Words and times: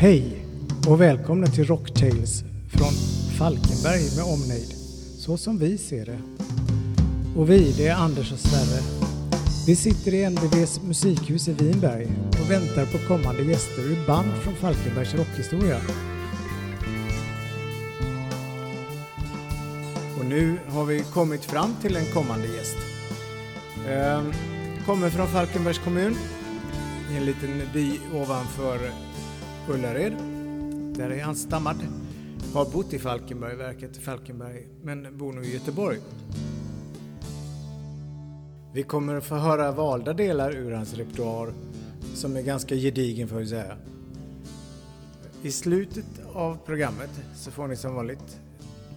Hej 0.00 0.46
och 0.88 1.00
välkomna 1.00 1.46
till 1.46 1.64
Rocktales 1.64 2.42
från 2.68 2.92
Falkenberg 3.38 4.16
med 4.16 4.24
omnejd. 4.24 4.74
Så 5.18 5.36
som 5.36 5.58
vi 5.58 5.78
ser 5.78 6.06
det. 6.06 6.18
Och 7.36 7.50
vi, 7.50 7.72
det 7.72 7.86
är 7.86 7.94
Anders 7.94 8.32
och 8.32 8.38
Sverre. 8.38 8.82
Vi 9.66 9.76
sitter 9.76 10.14
i 10.14 10.30
NBVs 10.30 10.80
musikhus 10.82 11.48
i 11.48 11.52
Vinberg 11.52 12.06
och 12.28 12.50
väntar 12.50 12.86
på 12.86 13.08
kommande 13.08 13.42
gäster 13.42 13.82
ur 13.82 14.06
band 14.06 14.32
från 14.42 14.54
Falkenbergs 14.54 15.14
rockhistoria. 15.14 15.80
Och 20.18 20.26
nu 20.26 20.58
har 20.68 20.84
vi 20.84 21.00
kommit 21.00 21.44
fram 21.44 21.74
till 21.82 21.96
en 21.96 22.06
kommande 22.14 22.46
gäst. 22.46 22.78
Ehm, 23.88 24.32
kommer 24.86 25.10
från 25.10 25.28
Falkenbergs 25.28 25.78
kommun, 25.78 26.16
i 27.12 27.16
en 27.16 27.24
liten 27.24 27.62
by 27.72 27.98
ovanför 28.14 29.09
Ullared. 29.68 30.16
Där 30.96 31.10
är 31.10 31.22
han 31.22 31.36
stammad. 31.36 31.76
Har 32.54 32.70
bott 32.70 32.92
i 32.92 32.98
Falkenberg, 32.98 33.56
verkat 33.56 33.96
i 33.96 34.00
Falkenberg, 34.00 34.66
men 34.82 35.18
bor 35.18 35.32
nu 35.32 35.42
i 35.42 35.52
Göteborg. 35.54 35.98
Vi 38.74 38.82
kommer 38.82 39.14
att 39.14 39.24
få 39.24 39.34
höra 39.34 39.72
valda 39.72 40.12
delar 40.12 40.56
ur 40.56 40.72
hans 40.72 40.94
repertoar 40.94 41.52
som 42.14 42.36
är 42.36 42.42
ganska 42.42 42.74
gedigen 42.74 43.28
får 43.28 43.36
vi 43.36 43.46
säga. 43.46 43.76
I 45.42 45.50
slutet 45.50 46.06
av 46.32 46.58
programmet 46.66 47.10
så 47.34 47.50
får 47.50 47.68
ni 47.68 47.76
som 47.76 47.94
vanligt 47.94 48.40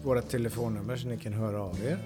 våra 0.04 0.22
telefonnummer 0.22 0.96
så 0.96 1.08
ni 1.08 1.18
kan 1.18 1.34
höra 1.34 1.62
av 1.62 1.80
er. 1.86 1.98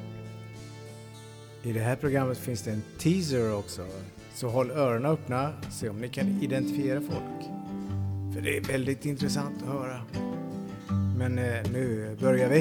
I 1.64 1.74
det 1.74 1.80
här 1.80 1.96
programmet 1.96 2.38
finns 2.38 2.62
det 2.62 2.72
en 2.72 2.84
teaser 3.00 3.56
också, 3.56 3.86
så 4.36 4.48
håll 4.48 4.72
öronen 4.72 5.12
öppna, 5.12 5.54
se 5.72 5.90
om 5.90 6.02
ni 6.02 6.10
kan 6.10 6.42
identifiera 6.42 7.02
folk. 7.02 7.52
Så 8.38 8.44
det 8.44 8.58
är 8.58 8.62
väldigt 8.62 9.06
intressant 9.06 9.62
att 9.62 9.68
höra. 9.68 10.02
Men 11.16 11.40
eh, 11.40 11.72
nu 11.72 12.16
börjar 12.20 12.50
vi. 12.50 12.60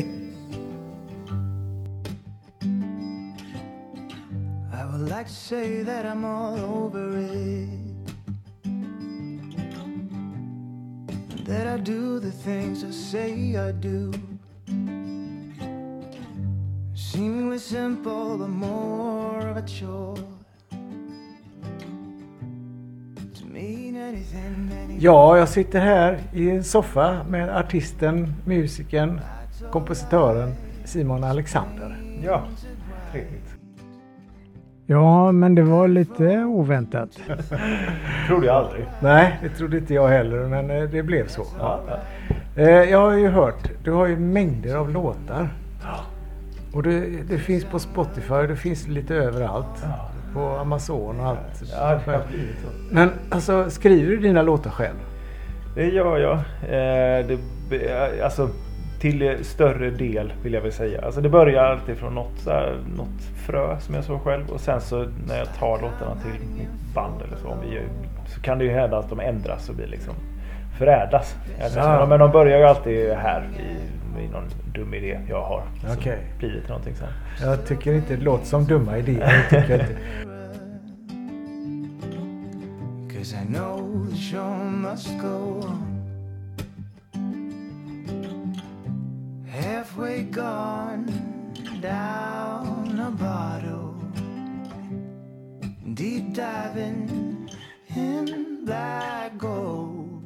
I 4.72 4.84
would 4.90 5.08
like 5.08 5.24
to 5.24 5.34
say 5.34 5.84
that 5.84 6.04
I'm 6.04 6.24
all 6.24 6.64
over 6.64 7.18
it. 7.18 7.68
That 11.46 11.66
I 11.66 11.82
do 11.82 12.20
the 12.20 12.32
things 12.32 12.82
I 12.82 12.92
say 12.92 13.56
I 13.68 13.72
do. 13.72 14.12
Seemingly 16.94 17.58
simple, 17.58 18.38
but 18.38 18.48
more 18.48 19.50
of 19.50 19.56
a 19.56 19.66
chore. 19.66 20.05
Ja, 24.98 25.38
jag 25.38 25.48
sitter 25.48 25.80
här 25.80 26.18
i 26.32 26.50
en 26.50 26.64
soffa 26.64 27.16
med 27.28 27.56
artisten, 27.56 28.34
musikern, 28.44 29.20
kompositören 29.72 30.54
Simon 30.84 31.24
Alexander. 31.24 31.96
Ja, 32.24 32.42
trevligt. 33.12 33.42
Ja, 34.86 35.32
men 35.32 35.54
det 35.54 35.62
var 35.62 35.88
lite 35.88 36.38
oväntat. 36.44 37.08
Trodde 38.28 38.46
jag 38.46 38.56
aldrig. 38.56 38.86
Nej, 39.02 39.38
det 39.42 39.48
trodde 39.48 39.78
inte 39.78 39.94
jag 39.94 40.08
heller, 40.08 40.46
men 40.46 40.70
eh, 40.70 40.82
det 40.82 41.02
blev 41.02 41.26
så. 41.28 41.42
Ja, 41.58 41.80
ja. 41.88 41.96
Eh, 42.62 42.68
Jag 42.90 43.00
har 43.00 43.12
ju 43.16 43.28
hört, 43.28 43.70
du 43.84 43.92
har 43.92 44.06
ju 44.06 44.16
mängder 44.16 44.76
av 44.76 44.90
låtar. 44.90 45.48
Och 46.72 46.82
det, 46.82 47.00
det 47.28 47.38
finns 47.38 47.64
på 47.64 47.78
Spotify, 47.78 48.34
det 48.48 48.56
finns 48.56 48.88
lite 48.88 49.14
överallt. 49.14 49.66
Ja. 49.82 50.10
På 50.36 50.56
Amazon 50.56 51.20
och 51.20 51.26
allt. 51.26 51.62
Ja, 51.72 52.00
det 52.04 52.10
har 52.12 52.22
blivit 52.28 52.56
så. 52.62 52.68
Men 52.94 53.10
alltså, 53.30 53.70
skriver 53.70 54.10
du 54.10 54.16
dina 54.16 54.42
låtar 54.42 54.70
själv? 54.70 54.94
Det 55.74 55.86
gör 55.86 56.18
jag. 56.18 56.34
Eh, 56.62 57.26
det, 57.70 58.20
alltså, 58.24 58.48
till 59.00 59.44
större 59.44 59.90
del 59.90 60.32
vill 60.42 60.52
jag 60.52 60.60
väl 60.60 60.72
säga. 60.72 61.00
Alltså, 61.04 61.20
det 61.20 61.28
börjar 61.28 61.64
alltid 61.64 61.96
från 61.96 62.14
något, 62.14 62.38
så 62.38 62.50
här, 62.50 62.76
något 62.96 63.22
frö 63.46 63.76
som 63.80 63.94
jag 63.94 64.04
så 64.04 64.18
själv. 64.18 64.50
Och 64.50 64.60
sen 64.60 64.80
så 64.80 65.06
när 65.28 65.38
jag 65.38 65.54
tar 65.54 65.80
låtarna 65.80 66.16
till 66.22 66.48
mitt 66.58 66.94
band 66.94 67.22
eller 67.22 67.36
så, 67.36 67.48
om 67.48 67.58
vi, 67.68 67.74
gör- 67.74 67.84
så 68.26 68.40
kan 68.40 68.58
det 68.58 68.64
ju 68.64 68.70
hända 68.70 68.98
att 68.98 69.08
de 69.10 69.20
ändras 69.20 69.68
och 69.68 69.74
blir 69.74 69.86
liksom 69.86 70.14
förädlas. 70.78 71.36
Ja. 71.76 72.06
Men 72.08 72.20
de 72.20 72.30
börjar 72.30 72.58
ju 72.58 72.64
alltid 72.64 73.10
här 73.12 73.48
i, 73.58 74.22
i 74.24 74.28
någon 74.28 74.44
dum 74.74 74.94
idé 74.94 75.20
jag 75.28 75.42
har. 75.42 75.62
Okej. 75.98 76.18
blir 76.38 76.48
det 76.62 76.68
någonting 76.68 76.94
sen. 76.94 77.08
Jag 77.48 77.66
tycker 77.66 77.92
inte 77.94 78.16
det 78.16 78.22
låter 78.22 78.46
som 78.46 78.64
dumma 78.64 78.98
idéer. 78.98 79.44
Jag 79.50 79.62
tycker 79.62 79.78
Cause 79.78 79.92
I 83.36 83.44
know 83.44 84.06
the 84.08 84.16
show 84.16 84.54
must 84.54 85.18
go 85.18 85.60
on. 85.62 85.86
Halfway 89.46 90.22
gone 90.22 91.04
down 91.82 92.98
a 92.98 93.10
bottle. 93.10 93.94
Deep 95.92 96.32
diving 96.32 97.50
in 97.94 98.64
black 98.64 99.36
gold. 99.36 100.22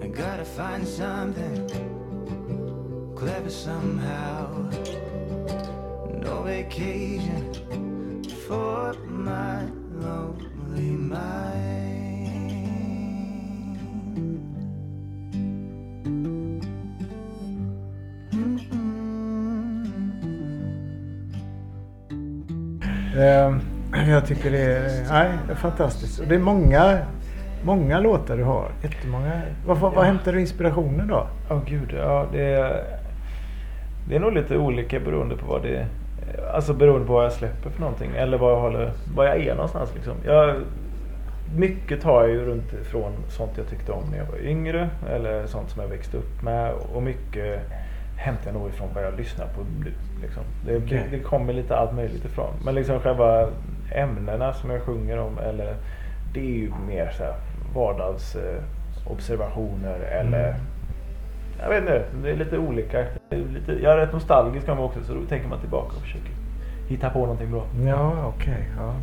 I 0.00 0.06
gotta 0.06 0.44
find 0.44 0.86
something 0.86 1.66
clever 3.16 3.50
somehow. 3.50 4.70
No 6.22 6.42
vacation 6.44 7.52
for 8.46 8.94
my 9.08 9.64
lonely 9.90 10.92
mind. 10.92 11.79
Jag 24.08 24.26
tycker 24.26 24.50
det 24.50 24.62
är, 24.62 25.06
nej, 25.10 25.30
det 25.46 25.52
är 25.52 25.56
fantastiskt. 25.56 26.20
Och 26.20 26.26
det 26.26 26.34
är 26.34 26.38
många, 26.38 26.98
många 27.62 28.00
låtar 28.00 28.36
du 28.36 28.44
har. 28.44 28.70
Jättemånga. 28.82 29.40
Var, 29.66 29.74
var, 29.74 29.90
var 29.90 30.04
hämtar 30.04 30.32
du 30.32 30.40
inspirationen 30.40 31.08
då? 31.08 31.26
Ja, 31.48 31.62
gud. 31.66 31.94
Ja, 31.98 32.26
det, 32.32 32.44
är, 32.44 32.84
det 34.08 34.16
är 34.16 34.20
nog 34.20 34.32
lite 34.32 34.56
olika 34.56 35.00
beroende 35.00 35.36
på 35.36 35.46
vad 35.46 35.62
det 35.62 35.86
Alltså 36.54 36.74
beroende 36.74 37.06
på 37.06 37.12
vad 37.12 37.24
jag 37.24 37.32
släpper 37.32 37.70
för 37.70 37.80
någonting. 37.80 38.10
Eller 38.16 38.38
vad 38.38 38.52
jag, 38.52 38.60
håller, 38.60 38.92
vad 39.14 39.26
jag 39.26 39.36
är 39.40 39.54
någonstans. 39.54 39.94
Liksom. 39.94 40.14
Jag, 40.26 40.56
mycket 41.56 42.02
tar 42.02 42.20
jag 42.20 42.30
ju 42.30 42.44
runt 42.44 42.72
ifrån 42.72 43.12
sånt 43.28 43.50
jag 43.56 43.68
tyckte 43.68 43.92
om 43.92 44.02
när 44.10 44.18
jag 44.18 44.26
var 44.26 44.38
yngre. 44.38 44.90
Eller 45.10 45.46
sånt 45.46 45.70
som 45.70 45.82
jag 45.82 45.88
växte 45.88 46.16
upp 46.16 46.42
med. 46.42 46.72
Och 46.94 47.02
mycket 47.02 47.60
hämtar 48.16 48.46
jag 48.46 48.54
nog 48.54 48.68
ifrån 48.68 48.88
vad 48.94 49.04
jag 49.04 49.16
lyssnar 49.16 49.46
på 49.46 49.60
nu. 49.84 49.92
Liksom. 50.22 50.42
Det, 50.66 50.76
Okej. 50.76 51.06
det, 51.10 51.16
det 51.16 51.22
kommer 51.22 51.52
lite 51.52 51.76
allt 51.76 51.92
möjligt 51.94 52.24
ifrån. 52.24 52.52
Men 52.64 52.74
liksom 52.74 53.00
själva 53.00 53.48
ämnena 53.94 54.52
som 54.52 54.70
jag 54.70 54.82
sjunger 54.82 55.18
om. 55.18 55.38
Eller, 55.38 55.74
det 56.34 56.40
är 56.40 56.44
ju 56.58 56.72
mer 56.88 57.10
så 57.16 57.22
här 57.24 57.34
vardagsobservationer. 57.74 59.98
Eh, 60.12 60.20
eller 60.20 60.48
Mm. 60.48 60.60
jag 61.62 61.68
vet 61.68 61.80
inte, 61.80 62.02
det 62.22 62.30
är 62.30 62.36
lite 62.36 62.58
olika. 62.58 62.98
Är 63.00 63.06
Lite, 63.54 63.72
jag 63.82 63.92
är 63.92 63.96
rätt 63.96 64.12
nostalgisk 64.12 64.68
av 64.68 64.76
mig 64.76 64.84
också 64.84 65.00
så 65.04 65.14
då 65.14 65.20
tänker 65.28 65.48
man 65.48 65.60
tillbaka 65.60 65.96
och 65.96 66.02
försöker 66.02 66.30
hitta 66.88 67.10
på 67.10 67.18
någonting 67.20 67.50
bra. 67.50 67.64
Ja, 67.86 68.12
okej. 68.36 68.68
ja. 68.78 68.94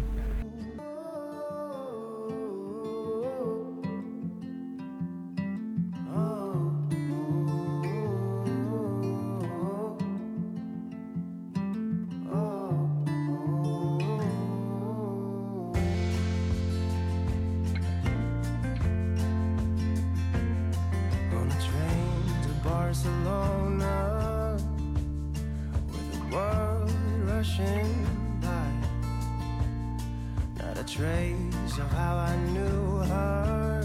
Trace 30.88 31.78
of 31.80 31.92
how 31.92 32.16
I 32.16 32.36
knew 32.54 32.98
her 33.12 33.82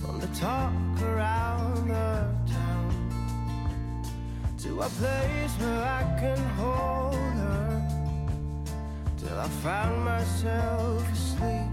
from 0.00 0.20
the 0.20 0.26
talk 0.38 0.72
around 1.00 1.88
the 1.88 2.52
town 2.52 2.90
to 4.58 4.80
a 4.80 4.88
place 5.00 5.52
where 5.60 5.82
I 5.82 6.02
can 6.20 6.36
hold 6.60 7.14
her 7.14 7.88
till 9.16 9.38
I 9.38 9.48
found 9.48 10.04
myself 10.04 11.10
asleep. 11.10 11.71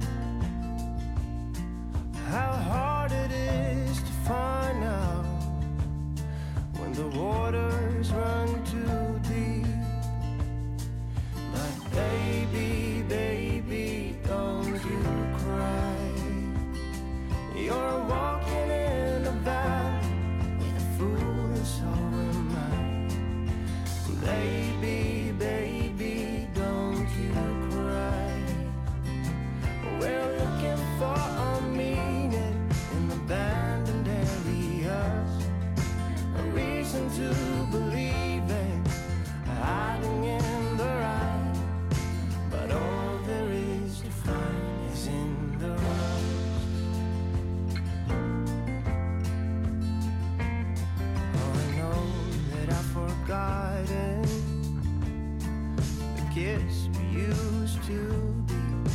place 56.59 56.89
we 56.99 57.21
used 57.21 57.79
to 57.87 57.99
be. 58.47 58.89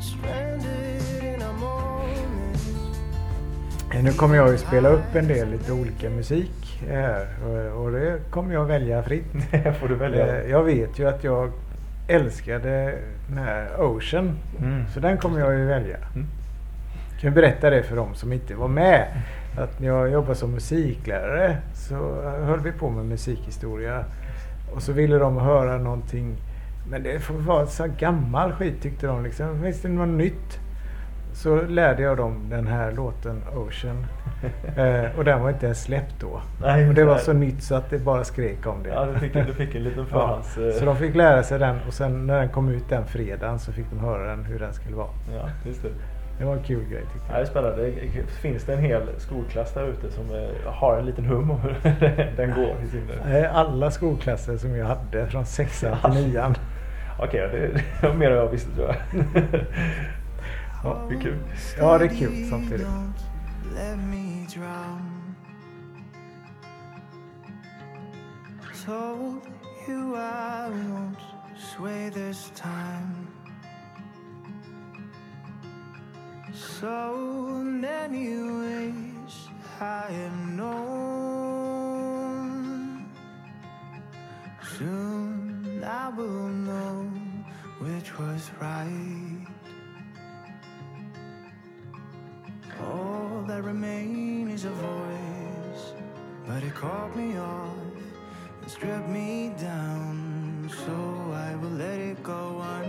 Stranded 0.00 1.24
in 1.24 1.42
our 1.42 1.52
mornings. 1.52 2.62
Eh, 3.94 4.04
nu 4.04 4.12
kommer 4.12 4.36
jag 4.36 4.52
ju 4.52 4.58
spela 4.58 4.88
upp 4.88 5.14
en 5.14 5.28
del 5.28 5.50
lite 5.50 5.72
olika 5.72 6.10
musik 6.10 6.82
eh, 6.88 6.94
här 6.94 7.42
och, 7.74 7.92
det 7.92 8.30
kommer 8.30 8.54
jag 8.54 8.64
välja 8.64 9.02
fritt. 9.02 9.32
får 9.80 9.88
du 9.88 9.94
välja. 9.94 10.42
Eh, 10.42 10.50
jag 10.50 10.62
vet 10.62 10.98
ju 10.98 11.08
att 11.08 11.24
jag 11.24 11.52
älskade 12.08 12.98
den 13.28 13.38
här 13.38 13.80
Ocean. 13.80 14.38
Mm. 14.60 14.84
Så 14.94 15.00
den 15.00 15.18
kommer 15.18 15.40
jag 15.40 15.58
ju 15.58 15.64
välja. 15.64 15.96
Mm. 15.96 16.26
Jag 17.12 17.20
kan 17.20 17.34
berätta 17.34 17.70
det 17.70 17.82
för 17.82 17.96
de 17.96 18.14
som 18.14 18.32
inte 18.32 18.54
var 18.54 18.68
med. 18.68 19.06
Att 19.58 19.80
när 19.80 19.88
jag 19.88 20.10
jobbade 20.10 20.34
som 20.34 20.50
musiklärare 20.50 21.56
så 21.74 22.22
höll 22.22 22.60
vi 22.60 22.72
på 22.72 22.90
med 22.90 23.04
musikhistoria 23.04 24.04
och 24.74 24.82
så 24.82 24.92
ville 24.92 25.18
de 25.18 25.36
höra 25.36 25.78
någonting. 25.78 26.36
Men 26.90 27.02
det 27.02 27.20
får 27.20 27.34
vara 27.34 27.66
så 27.66 27.86
gammal 27.98 28.52
skit 28.52 28.82
tyckte 28.82 29.06
de. 29.06 29.24
Liksom. 29.24 29.62
Finns 29.62 29.82
det 29.82 29.88
något 29.88 30.08
nytt? 30.08 30.58
Så 31.32 31.62
lärde 31.62 32.02
jag 32.02 32.16
dem 32.16 32.46
den 32.50 32.66
här 32.66 32.92
låten 32.92 33.42
Ocean. 33.56 34.06
Eh, 34.76 35.18
och 35.18 35.24
den 35.24 35.42
var 35.42 35.50
inte 35.50 35.66
ens 35.66 35.82
släppt 35.82 36.14
då. 36.20 36.40
Nej, 36.62 36.88
och 36.88 36.94
det 36.94 37.04
var 37.04 37.14
nej. 37.14 37.24
så 37.24 37.32
nytt 37.32 37.62
så 37.62 37.74
att 37.74 37.90
det 37.90 37.98
bara 37.98 38.24
skrek 38.24 38.66
om 38.66 38.82
det. 38.82 38.88
Ja, 38.88 39.04
du 39.04 39.18
fick, 39.18 39.32
du 39.34 39.54
fick 39.54 39.74
en 39.74 39.84
liten 39.84 40.06
Ja, 40.10 40.18
förhands... 40.18 40.58
eh, 40.58 40.78
så 40.78 40.84
de 40.84 40.96
fick 40.96 41.14
lära 41.14 41.42
sig 41.42 41.58
den 41.58 41.76
och 41.86 41.94
sen 41.94 42.26
när 42.26 42.40
den 42.40 42.48
kom 42.48 42.68
ut 42.68 42.88
den 42.88 43.06
fredagen 43.06 43.58
så 43.58 43.72
fick 43.72 43.86
de 43.90 43.98
höra 43.98 44.30
den 44.30 44.44
hur 44.44 44.58
den 44.58 44.72
skulle 44.74 44.96
vara. 44.96 45.08
Ja, 45.34 45.48
just 45.66 45.82
det. 45.82 45.88
Det 46.38 46.44
var 46.44 46.56
en 46.56 46.62
kul 46.62 46.84
grej 46.84 47.02
tyckte 47.02 47.18
Ja, 47.28 47.32
det 47.32 47.38
jag. 47.38 47.40
är 47.40 47.44
spännande. 47.46 47.92
Finns 48.42 48.64
det 48.64 48.72
en 48.74 48.80
hel 48.80 49.02
skolklass 49.18 49.72
där 49.74 49.86
ute 49.86 50.10
som 50.10 50.24
eh, 50.34 50.72
har 50.72 50.98
en 50.98 51.06
liten 51.06 51.24
hum 51.24 51.50
om 51.50 51.60
hur 51.60 51.76
den 52.36 52.54
går 52.54 52.76
i 52.84 52.88
sin... 52.88 53.10
Nej, 53.24 53.46
Alla 53.46 53.90
skolklasser 53.90 54.56
som 54.56 54.76
jag 54.76 54.86
hade 54.86 55.26
från 55.26 55.46
sexan 55.46 55.96
till 56.02 56.10
nian. 56.26 56.54
Okej, 57.18 57.40
ja, 57.40 57.46
det, 57.48 58.08
var 58.08 58.14
mer 58.14 58.30
än 58.30 58.36
jag 58.36 58.48
visste 58.48 58.70
tror 58.70 58.86
jag. 58.88 58.96
ja, 60.84 61.06
det 61.08 61.14
är 61.14 61.20
kul. 61.20 61.38
Ja, 61.78 61.98
det 61.98 62.04
är 62.04 62.08
kul 62.08 62.46
samtidigt. 62.50 62.86
Told 68.86 69.42
you 69.88 70.16
I 70.16 70.68
won't 70.70 71.16
sway 71.56 72.10
this 72.10 72.52
time. 72.54 73.25
So 76.56 77.12
many 77.62 78.28
ways 78.40 79.48
I 79.78 80.08
have 80.10 80.38
known. 80.56 81.76
Soon 84.78 85.84
I 85.84 86.08
will 86.08 86.48
know 86.48 87.10
which 87.78 88.18
was 88.18 88.50
right. 88.58 89.46
All 92.80 93.44
that 93.46 93.62
remain 93.62 94.48
is 94.48 94.64
a 94.64 94.70
voice, 94.70 95.92
but 96.46 96.62
it 96.62 96.74
caught 96.74 97.14
me 97.14 97.36
off 97.36 97.68
and 98.62 98.70
stripped 98.70 99.10
me 99.10 99.52
down. 99.60 100.70
So 100.86 100.94
I 101.34 101.54
will 101.56 101.76
let 101.76 101.98
it 101.98 102.22
go 102.22 102.62
undone, 102.62 102.85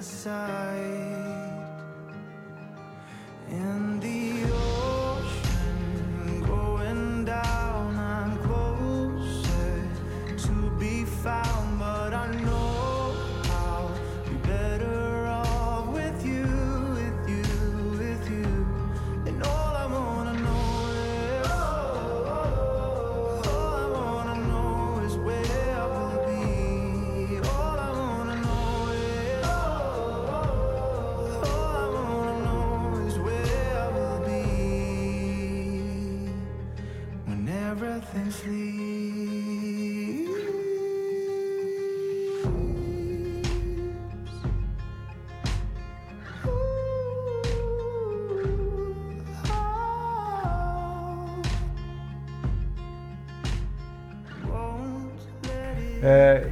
my 0.00 0.04
side. 0.04 1.19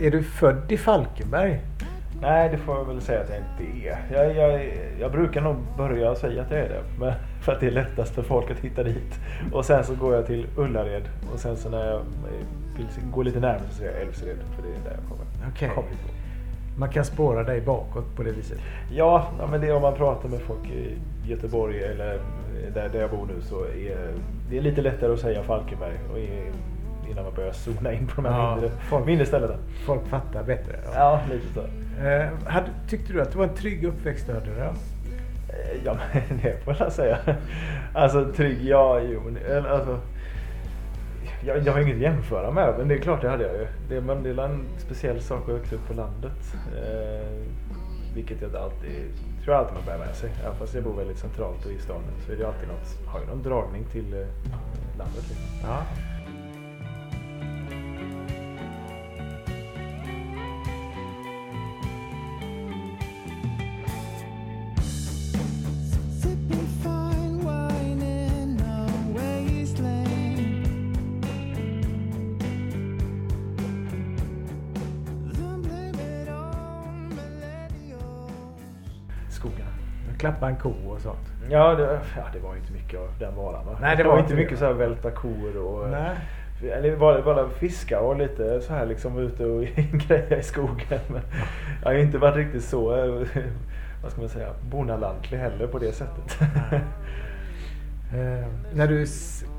Är 0.00 0.10
du 0.10 0.22
född 0.22 0.72
i 0.72 0.76
Falkenberg? 0.76 1.60
Nej, 2.20 2.48
det 2.48 2.58
får 2.58 2.76
jag 2.76 2.84
väl 2.84 3.00
säga 3.00 3.20
att 3.20 3.28
jag 3.30 3.38
inte 3.38 3.88
är. 3.88 3.98
Jag, 4.12 4.36
jag, 4.36 4.70
jag 5.00 5.12
brukar 5.12 5.40
nog 5.40 5.56
börja 5.76 6.14
säga 6.14 6.42
att 6.42 6.50
jag 6.50 6.60
är 6.60 6.68
det. 6.68 6.82
Men 6.98 7.12
för 7.42 7.52
att 7.52 7.60
det 7.60 7.66
är 7.66 7.70
lättast 7.70 8.14
för 8.14 8.22
folk 8.22 8.50
att 8.50 8.58
hitta 8.58 8.82
dit. 8.82 9.20
Och 9.52 9.64
sen 9.64 9.84
så 9.84 9.94
går 9.94 10.14
jag 10.14 10.26
till 10.26 10.46
Ullared. 10.56 11.02
Och 11.32 11.38
sen 11.40 11.56
så 11.56 11.68
när 11.68 11.86
jag 11.90 12.00
vill 12.76 12.86
gå 13.12 13.22
lite 13.22 13.40
närmare 13.40 13.62
så 13.70 13.74
säger 13.76 13.92
jag 13.92 14.00
Älvsred. 14.02 14.36
För 14.56 14.62
det 14.62 14.68
är 14.68 14.84
där 14.84 15.00
jag 15.00 15.08
kommer. 15.10 15.24
Ifrån. 15.70 15.84
Man 16.78 16.88
kan 16.88 17.04
spåra 17.04 17.42
dig 17.44 17.60
bakåt 17.60 18.16
på 18.16 18.22
det 18.22 18.32
viset. 18.32 18.58
Ja, 18.92 19.28
ja, 19.38 19.46
men 19.46 19.60
det 19.60 19.66
är 19.66 19.74
om 19.76 19.82
man 19.82 19.94
pratar 19.94 20.28
med 20.28 20.40
folk 20.40 20.70
i 20.70 20.96
Göteborg 21.28 21.82
eller 21.82 22.20
där, 22.74 22.88
där 22.88 23.00
jag 23.00 23.10
bor 23.10 23.26
nu 23.26 23.40
så 23.42 23.64
är 23.64 24.14
det 24.50 24.58
är 24.58 24.62
lite 24.62 24.82
lättare 24.82 25.12
att 25.12 25.20
säga 25.20 25.42
Falkenberg. 25.42 25.94
Och 26.12 26.18
i- 26.18 26.50
innan 27.10 27.24
man 27.24 27.34
börjar 27.34 27.52
zona 27.52 27.92
in 27.92 28.06
på 28.06 28.22
de 28.22 28.28
här 28.28 28.38
Ja, 28.40 28.54
mindre, 28.56 28.70
folk- 28.88 29.06
mindre 29.06 29.26
ställena. 29.26 29.54
Folk 29.86 30.06
fattar 30.06 30.42
bättre. 30.42 30.76
Ja. 30.84 30.90
Ja, 30.94 31.20
lite 31.34 31.46
så. 31.54 31.60
Eh, 32.06 32.28
hade, 32.52 32.66
tyckte 32.88 33.12
du 33.12 33.22
att 33.22 33.32
det 33.32 33.38
var 33.38 33.44
en 33.44 33.54
trygg 33.54 33.84
uppväxt 33.84 34.26
du 34.26 34.32
hade? 34.32 34.46
Då? 34.46 34.60
Eh, 34.62 34.72
Ja, 35.84 35.96
men 36.12 36.22
det 36.42 36.64
får 36.64 36.76
jag 36.78 36.92
säga. 36.92 37.18
Alltså 37.94 38.32
trygg, 38.36 38.58
ja, 38.62 39.00
jo. 39.00 39.20
men, 39.50 39.66
Alltså, 39.66 39.98
jag, 41.46 41.58
jag 41.66 41.72
har 41.72 41.80
inget 41.80 41.94
att 41.94 42.00
jämföra 42.02 42.50
med, 42.50 42.74
men 42.78 42.88
det 42.88 42.94
är 42.94 42.98
klart 42.98 43.20
det 43.22 43.28
hade 43.30 43.44
jag 43.46 43.52
ju. 43.54 43.66
Det, 43.88 44.00
men 44.00 44.22
det 44.22 44.30
är 44.30 44.38
en 44.44 44.64
speciell 44.78 45.20
sak 45.20 45.48
att 45.48 45.54
växa 45.54 45.74
upp 45.74 45.86
på 45.88 45.94
landet. 45.94 46.54
Eh, 46.76 47.28
vilket 48.14 48.40
jag 48.40 48.48
inte 48.48 48.60
alltid, 48.60 48.90
tror 49.44 49.54
jag 49.56 49.60
alltid 49.64 49.74
man 49.74 49.84
bär 49.86 50.06
med 50.06 50.16
sig. 50.16 50.30
Även 50.44 50.56
fast 50.58 50.74
jag 50.74 50.84
bor 50.84 50.96
väldigt 50.96 51.18
centralt 51.18 51.64
och 51.66 51.72
i 51.72 51.78
staden 51.78 52.02
så 52.26 52.32
är 52.32 52.36
det 52.36 52.46
alltid 52.46 52.68
något, 52.68 53.06
har 53.06 53.20
ju 53.20 53.26
någon 53.26 53.42
dragning 53.42 53.84
till 53.84 54.12
eh, 54.14 54.26
landet. 54.98 55.24
Liksom. 55.28 55.46
Ja. 55.62 55.78
Klappa 80.38 80.48
en 80.48 80.56
ko 80.56 80.72
och 80.88 81.00
sånt. 81.00 81.32
Ja 81.50 81.74
det, 81.74 82.00
ja, 82.16 82.22
det 82.32 82.38
var 82.38 82.54
ju 82.54 82.60
inte 82.60 82.72
mycket 82.72 83.00
av 83.00 83.08
den 83.18 83.34
varan 83.34 83.66
va? 83.66 83.78
Nej, 83.80 83.96
det 83.96 84.04
var 84.04 84.18
inte 84.18 84.22
inte 84.22 84.34
mycket 84.34 84.50
det. 84.50 84.56
så 84.56 84.64
här 84.64 84.72
välta 84.72 85.10
kor 85.10 85.56
och... 85.56 85.90
Nej. 85.90 86.16
Eller 86.72 86.96
bara, 86.96 87.22
bara 87.22 87.48
fiska 87.48 88.00
och 88.00 88.16
lite 88.16 88.60
så 88.60 88.72
här 88.72 88.86
liksom 88.86 89.18
ute 89.18 89.44
och 89.44 89.62
greja 89.92 90.38
i 90.38 90.42
skogen. 90.42 91.00
Men 91.08 91.20
jag 91.82 91.90
har 91.90 91.94
inte 91.94 92.18
varit 92.18 92.36
riktigt 92.36 92.64
så, 92.64 92.96
eh, 92.96 93.26
vad 94.02 94.12
ska 94.12 94.20
man 94.20 94.30
säga, 94.30 94.48
bonalantlig 94.70 95.38
heller 95.38 95.66
på 95.66 95.78
det 95.78 95.92
sättet. 95.92 96.38
Eh, 98.14 98.46
när 98.74 98.86
du 98.86 99.06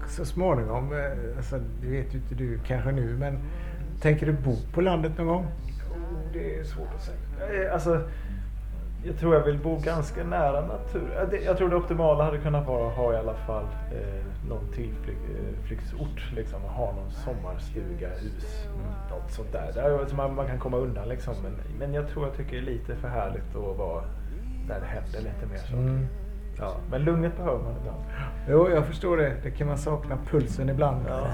så 0.07 0.25
småningom, 0.25 0.93
eh, 0.93 1.37
alltså, 1.37 1.59
det 1.81 1.87
vet 1.87 2.13
ju 2.13 2.17
inte 2.17 2.35
du 2.35 2.59
kanske 2.67 2.91
nu, 2.91 3.17
men 3.19 3.39
tänker 4.01 4.25
du 4.25 4.31
bo 4.31 4.55
på 4.73 4.81
landet 4.81 5.11
någon 5.17 5.27
gång? 5.27 5.43
Oh, 5.43 6.33
det 6.33 6.59
är 6.59 6.63
svårt 6.63 6.87
att 6.95 7.03
säga. 7.03 7.65
Eh, 7.65 7.73
Alltså, 7.73 8.01
jag 9.03 9.17
tror 9.17 9.35
jag 9.35 9.43
vill 9.43 9.57
bo 9.57 9.77
ganska 9.77 10.23
nära 10.23 10.61
natur. 10.61 11.11
Ja, 11.15 11.25
det- 11.25 11.41
Jag 11.43 11.57
tror 11.57 11.69
det 11.69 11.75
optimala 11.75 12.23
hade 12.23 12.37
kunnat 12.37 12.67
vara 12.67 12.87
att 12.87 12.95
ha 12.97 13.13
i 13.13 13.17
alla 13.17 13.33
fall 13.33 13.63
eh, 13.91 14.47
någon 14.49 14.67
tillflyktsort. 14.75 16.31
Liksom, 16.35 16.63
och 16.65 16.71
ha 16.71 16.85
någon 16.93 17.11
sommarstuga, 17.11 18.07
hus, 18.09 18.65
något 19.09 19.31
sånt 19.31 19.51
där. 19.51 19.71
där 19.75 20.05
så 20.07 20.15
man, 20.15 20.35
man 20.35 20.47
kan 20.47 20.59
komma 20.59 20.77
undan 20.77 21.09
liksom. 21.09 21.33
Men, 21.43 21.51
men 21.79 21.93
jag 21.93 22.09
tror 22.09 22.25
jag 22.27 22.35
tycker 22.37 22.51
det 22.51 22.57
är 22.57 22.61
lite 22.65 22.95
för 22.95 23.07
härligt 23.07 23.55
att 23.55 23.77
vara 23.77 24.03
där 24.67 24.79
det 24.79 24.85
händer 24.85 25.19
lite 25.19 25.45
mer 25.51 25.57
saker. 25.57 25.73
Mm. 25.77 26.07
Ja, 26.57 26.73
men 26.91 27.01
lugnet 27.03 27.37
behöver 27.37 27.63
man 27.63 27.73
ibland. 27.81 28.01
Jo, 28.49 28.69
jag 28.69 28.85
förstår 28.85 29.17
det. 29.17 29.33
Det 29.43 29.51
kan 29.51 29.67
man 29.67 29.77
sakna 29.77 30.17
pulsen 30.31 30.69
ibland. 30.69 31.05
Ja. 31.09 31.27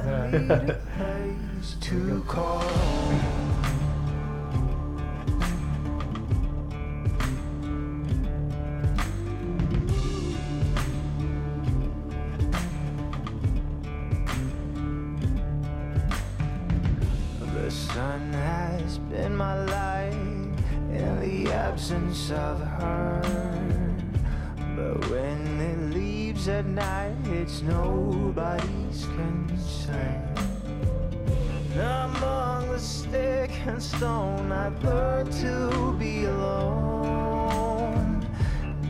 I've 34.66 34.84
learned 34.84 35.32
to 35.32 35.94
be 36.00 36.26
alone, 36.26 38.26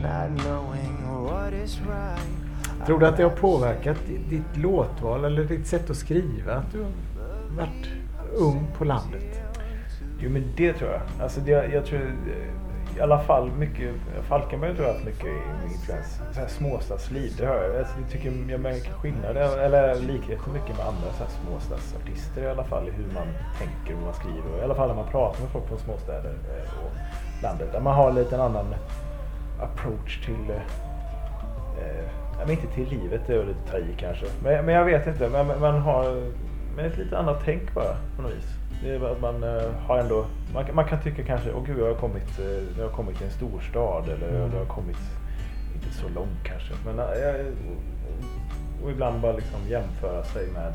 not 0.02 0.44
knowing 0.44 1.24
what 1.24 1.52
is 1.52 1.80
right. 1.80 2.86
Tror 2.86 2.98
du 2.98 3.06
att 3.06 3.16
det 3.16 3.22
har 3.22 3.30
påverkat 3.30 3.96
ditt 4.28 4.56
låtval 4.56 5.24
eller 5.24 5.44
ditt 5.44 5.66
sätt 5.66 5.90
att 5.90 5.96
skriva? 5.96 6.54
Att 6.54 6.72
du 6.72 6.80
har 6.80 6.90
varit 7.56 7.86
ung 8.34 8.66
på 8.78 8.84
landet? 8.84 9.40
Jo 10.20 10.30
men 10.30 10.44
det 10.56 10.72
tror 10.72 10.90
jag. 10.90 11.00
Alltså 11.20 11.40
det, 11.40 11.50
jag 11.50 11.86
tror 11.86 12.00
i 12.96 13.00
alla 13.00 13.18
fall 13.18 13.50
mycket, 13.50 13.94
Falkenberg 14.28 14.74
tror 14.74 14.86
jag 14.86 14.94
haft 14.94 15.06
mycket 15.06 15.32
influens. 15.64 16.20
Så 16.32 16.40
här 16.40 16.48
småstadsliv, 16.48 17.32
det 17.38 17.46
hör 17.46 17.68
jag. 17.68 17.78
Alltså, 17.78 17.94
jag 18.00 18.10
tycker 18.10 18.50
jag 18.50 18.60
märker 18.60 18.92
skillnader, 18.92 19.58
eller 19.58 19.94
likheter 19.94 20.50
mycket 20.50 20.76
med 20.76 20.86
andra 20.86 21.12
så 21.12 21.24
här 21.24 21.30
småstadsartister 21.42 22.42
i 22.42 22.46
alla 22.46 22.64
fall 22.64 22.88
i 22.88 22.90
hur 22.90 23.14
man 23.14 23.26
tänker 23.58 23.94
och 23.94 23.98
vad 23.98 24.04
man 24.04 24.14
skriver. 24.14 24.60
I 24.60 24.64
alla 24.64 24.74
fall 24.74 24.88
när 24.88 24.94
man 24.94 25.10
pratar 25.10 25.40
med 25.40 25.50
folk 25.50 25.68
från 25.68 25.78
småstäder 25.78 26.34
eh, 26.56 26.84
och 26.84 26.92
landet. 27.42 27.72
Där 27.72 27.80
man 27.80 27.94
har 27.94 28.12
lite 28.12 28.34
en 28.34 28.40
annan 28.40 28.74
approach 29.60 30.24
till 30.24 30.50
eh, 30.50 30.56
eh, 31.86 32.06
men 32.38 32.50
inte 32.50 32.66
till 32.66 32.88
livet, 32.88 33.20
det 33.26 33.34
är 33.34 33.38
väl 33.38 33.46
lite 33.46 33.70
ta 33.70 33.78
i 33.78 33.94
kanske. 33.98 34.26
Men, 34.42 34.64
men 34.64 34.74
jag 34.74 34.84
vet 34.84 35.06
inte, 35.06 35.28
men 35.28 35.60
man 35.60 35.80
har 35.80 36.22
men 36.76 36.84
ett 36.84 36.98
lite 36.98 37.18
annat 37.18 37.42
tänk 37.44 37.74
bara 37.74 37.96
på 38.16 38.22
något 38.22 38.32
vis. 38.32 38.65
Det 38.82 38.94
är 38.94 39.12
att 39.12 39.20
man 39.20 39.44
uh, 39.44 39.72
har 39.86 39.98
ändå, 39.98 40.26
man, 40.54 40.64
man, 40.72 40.84
kan 40.84 41.02
tycka 41.02 41.24
kanske, 41.24 41.52
åh 41.52 41.64
gud 41.66 41.78
jag 41.78 41.86
har 41.86 41.94
kommit, 41.94 42.40
uh, 42.40 42.78
jag 42.78 42.84
har 42.84 42.92
kommit 42.92 43.16
till 43.16 43.26
en 43.26 43.32
storstad 43.32 44.08
eller 44.08 44.28
mm. 44.28 44.52
jag 44.52 44.58
har 44.58 44.66
kommit, 44.66 44.98
inte 45.74 45.96
så 45.96 46.08
långt 46.08 46.44
kanske, 46.44 46.74
men 46.84 46.98
uh, 46.98 47.46
och 48.84 48.90
ibland 48.90 49.20
bara 49.20 49.32
liksom 49.32 49.60
jämföra 49.68 50.24
sig 50.24 50.46
med 50.46 50.72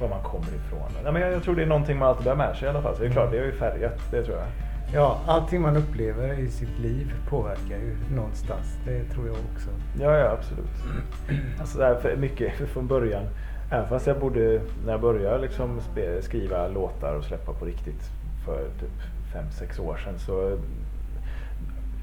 var 0.00 0.08
man 0.08 0.22
kommer 0.22 0.46
ifrån. 0.46 0.90
Nej, 1.02 1.12
men 1.12 1.22
jag, 1.22 1.32
jag, 1.32 1.42
tror 1.42 1.56
det 1.56 1.62
är 1.62 1.66
någonting 1.66 1.98
man 1.98 2.08
alltid 2.08 2.24
bär 2.24 2.34
med 2.34 2.56
sig 2.56 2.66
i 2.66 2.70
alla 2.70 2.82
fall. 2.82 2.96
Så 2.96 3.02
det 3.02 3.08
är 3.08 3.12
klart, 3.12 3.30
det 3.30 3.38
är 3.38 3.44
ju 3.44 3.52
färgat, 3.52 3.98
det 4.10 4.24
tror 4.24 4.36
jag. 4.36 4.46
Ja, 4.94 5.20
allting 5.26 5.60
man 5.60 5.76
upplever 5.76 6.38
i 6.38 6.48
sitt 6.48 6.78
liv 6.78 7.12
påverkar 7.28 7.76
ju 7.76 7.96
någonstans. 8.14 8.78
Det 8.84 9.04
tror 9.04 9.26
jag 9.26 9.36
också. 9.54 9.68
Ja, 10.00 10.18
ja 10.18 10.30
absolut. 10.30 10.70
Alltså 11.60 11.78
det 11.78 11.84
här 11.84 12.16
mycket 12.16 12.68
från 12.68 12.86
början 12.86 13.24
Även 13.72 13.88
fast 13.88 14.06
jag 14.06 14.18
bodde, 14.18 14.60
när 14.84 14.92
jag 14.92 15.00
började 15.00 15.38
liksom 15.38 15.80
skriva 16.20 16.68
låtar 16.68 17.14
och 17.14 17.24
släppa 17.24 17.52
på 17.52 17.64
riktigt 17.64 18.10
för 18.44 18.64
typ 18.80 18.90
5-6 19.34 19.80
år 19.80 19.96
sedan 19.96 20.18
så 20.18 20.58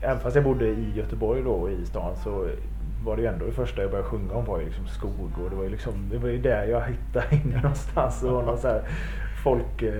Även 0.01 0.19
fast 0.19 0.35
jag 0.35 0.45
bodde 0.45 0.65
i 0.67 0.93
Göteborg 0.95 1.43
då 1.43 1.69
i 1.69 1.85
stan 1.85 2.15
så 2.23 2.47
var 3.05 3.15
det 3.15 3.21
ju 3.21 3.27
ändå 3.27 3.45
det 3.45 3.51
första 3.51 3.81
jag 3.81 3.91
började 3.91 4.09
sjunga 4.09 4.33
om 4.33 4.45
var 4.45 4.59
ju 4.59 4.65
liksom 4.65 4.87
skog 4.87 5.31
och 5.43 5.49
det 5.49 5.55
var 5.55 5.63
ju 5.63 5.69
liksom, 5.69 5.93
det 6.11 6.17
var 6.17 6.29
ju 6.29 6.37
där 6.37 6.65
jag 6.65 6.81
hittade 6.81 7.35
in 7.35 7.59
någonstans. 7.63 8.23
Och 8.23 8.45
någon 8.45 8.57
så 8.57 8.67
här 8.67 8.81
folk, 9.43 9.81
eh, 9.81 9.93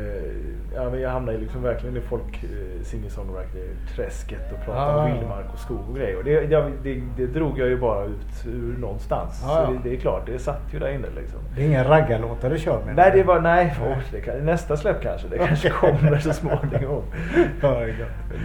ja 0.75 0.89
men 0.89 1.01
jag 1.01 1.09
hamnade 1.09 1.37
liksom 1.37 1.61
verkligen 1.61 1.97
i 1.97 2.01
folk 2.01 2.43
eh, 2.43 2.83
singer-songwriter-träsket 2.83 4.51
och 4.51 4.65
pratade 4.65 4.93
ah. 4.93 5.03
om 5.03 5.11
vildmark 5.11 5.45
och 5.53 5.59
skog 5.59 5.89
och 5.89 5.95
grejer. 5.95 6.17
Och 6.17 6.23
det, 6.23 6.31
jag, 6.31 6.71
det, 6.83 7.01
det, 7.17 7.25
drog 7.25 7.59
jag 7.59 7.67
ju 7.67 7.77
bara 7.77 8.05
ut 8.05 8.45
ur 8.45 8.77
någonstans. 8.77 9.43
Ah, 9.45 9.65
så 9.65 9.71
det, 9.71 9.79
det, 9.83 9.95
är 9.95 9.99
klart, 9.99 10.25
det 10.25 10.39
satt 10.39 10.61
ju 10.71 10.79
där 10.79 10.89
inne 10.89 11.07
liksom. 11.15 11.39
Det 11.55 11.61
är 11.61 11.65
inga 11.65 11.83
raggarlåtar 11.83 12.49
du 12.49 12.59
kör 12.59 12.85
med? 12.85 12.95
Nej, 12.95 13.11
det 13.13 13.23
var, 13.23 13.39
nej, 13.39 13.75
det 14.11 14.21
kan, 14.21 14.45
nästa 14.45 14.77
släpp 14.77 15.01
kanske. 15.01 15.27
Det 15.27 15.37
kanske 15.37 15.69
kommer 15.69 16.19
så 16.19 16.33
småningom. 16.33 17.03
ja, 17.61 17.85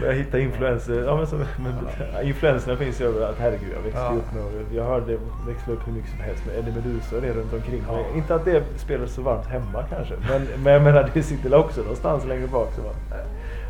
jag 0.05 0.13
hittar 0.13 0.39
influenser. 0.39 1.05
Ja, 1.07 1.17
men 1.17 1.27
så, 1.27 1.37
men, 1.37 2.27
influenserna 2.27 2.77
finns 2.77 3.01
ju 3.01 3.05
överallt. 3.05 3.37
Herregud, 3.39 3.69
jag 3.77 3.83
växte 3.83 4.01
ja. 4.01 4.13
upp 4.17 4.35
med, 4.35 4.77
jag 4.79 4.85
hörde, 4.85 5.19
växte 5.49 5.71
upp 5.71 5.87
hur 5.87 5.93
mycket 5.93 6.11
som 6.11 6.21
helst 6.21 6.47
med 6.47 6.59
Eddie 6.59 6.73
Meduza 6.73 7.17
och 7.17 7.23
det 7.23 7.33
runt 7.33 7.53
omkring 7.53 7.83
mig. 7.83 8.05
Inte 8.17 8.35
att 8.35 8.45
det 8.45 8.63
spelar 8.77 9.07
så 9.07 9.23
varmt 9.23 9.47
hemma 9.47 9.85
kanske. 9.91 10.15
Men, 10.29 10.63
men 10.63 10.84
menar, 10.85 11.11
det 11.15 11.23
sitter 11.23 11.43
väl 11.43 11.55
också 11.55 11.81
någonstans 11.81 12.25
längre 12.25 12.47
bak. 12.47 12.73
Så 12.77 12.83
man, 12.83 12.95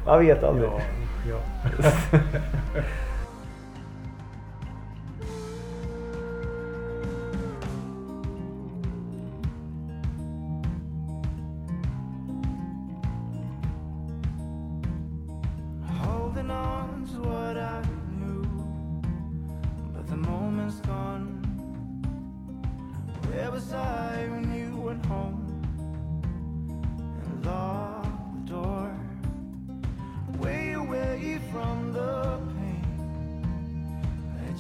man 0.07 0.27
vet 0.27 0.45
aldrig. 0.45 0.69
Ja, 0.69 0.81
ja. 1.29 1.39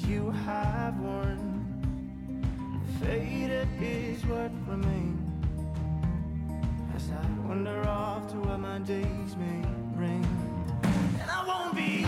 you 0.08 0.30
have 0.44 0.98
worn. 1.00 1.40
Faded 3.00 3.68
is 3.80 4.24
what 4.26 4.50
remains. 4.68 5.20
As 6.94 7.10
I 7.10 7.48
wander 7.48 7.82
off 7.88 8.28
to 8.32 8.36
where 8.36 8.58
my 8.58 8.78
days 8.80 9.36
may 9.36 9.62
bring, 9.96 10.24
and 10.82 11.30
I 11.30 11.44
won't 11.46 11.74
be. 11.74 12.03